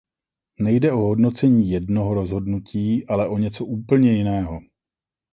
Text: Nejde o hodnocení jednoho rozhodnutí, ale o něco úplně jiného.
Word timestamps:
Nejde 0.59 0.91
o 0.91 0.97
hodnocení 0.97 1.69
jednoho 1.69 2.13
rozhodnutí, 2.13 3.05
ale 3.07 3.27
o 3.27 3.37
něco 3.37 3.65
úplně 3.65 4.13
jiného. 4.13 4.59